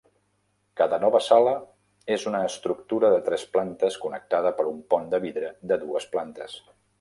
[0.79, 1.51] Cada nova sala
[2.15, 6.59] és una estructura de tres plantes connectada per un pont de vidre de dues plantes.